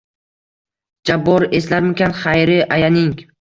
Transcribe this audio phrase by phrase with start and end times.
[1.09, 3.15] Jabbor eslarmikan Xayri ayaning